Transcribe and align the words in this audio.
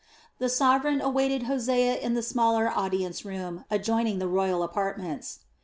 The 0.39 0.49
sovereign 0.49 0.99
awaited 0.99 1.43
Hosea 1.43 1.99
in 1.99 2.15
the 2.15 2.23
smaller 2.23 2.67
audience 2.67 3.23
room 3.23 3.65
adjoining 3.69 4.17
the 4.17 4.27
royal 4.27 4.63
apartments. 4.63 5.41